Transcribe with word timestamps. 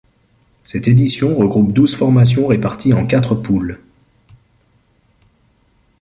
Cette 0.63 0.87
édition 0.87 1.35
regroupe 1.35 1.73
douze 1.73 1.93
formations 1.95 2.47
réparties 2.47 2.91
en 2.91 3.05
quatre 3.05 3.35
poules. 3.35 3.79